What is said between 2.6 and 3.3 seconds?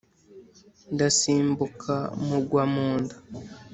mu nda